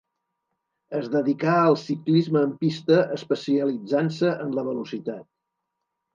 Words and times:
Es 0.99 1.09
dedicà 1.15 1.53
al 1.65 1.77
ciclisme 1.81 2.41
en 2.47 2.55
pista, 2.65 2.99
especialitzant-se 3.19 4.35
en 4.47 4.59
la 4.59 4.67
Velocitat. 4.73 5.25